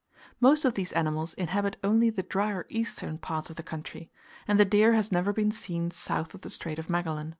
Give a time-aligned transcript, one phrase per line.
[0.39, 4.09] Most of these animals inhabit only the drier eastern parts of the country;
[4.47, 7.29] and the deer has never been seen south of the Strait of Magellan.